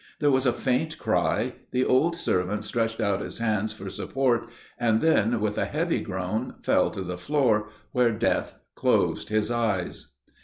There 0.17 0.31
was 0.31 0.47
a 0.47 0.51
faint 0.51 0.97
cry: 0.97 1.53
the 1.69 1.85
old 1.85 2.15
servant 2.15 2.65
stretched 2.65 2.99
out 2.99 3.21
his 3.21 3.37
hands 3.37 3.71
for 3.71 3.87
support, 3.91 4.47
and 4.79 4.99
then, 4.99 5.39
with 5.39 5.59
a 5.59 5.65
heavy 5.65 5.99
groan, 6.01 6.55
fell 6.63 6.89
to 6.89 7.03
the 7.03 7.19
floor, 7.19 7.69
where 7.91 8.11
death 8.11 8.57
closed 8.73 9.29
his 9.29 9.51
eyes. 9.51 10.15